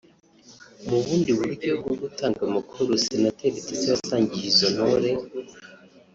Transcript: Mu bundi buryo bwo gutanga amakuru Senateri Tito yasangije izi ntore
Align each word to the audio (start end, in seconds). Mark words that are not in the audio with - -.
Mu 0.87 0.97
bundi 1.03 1.29
buryo 1.39 1.71
bwo 1.79 1.93
gutanga 2.01 2.39
amakuru 2.47 2.89
Senateri 3.05 3.65
Tito 3.65 3.85
yasangije 3.93 4.45
izi 4.51 4.67
ntore 4.73 5.11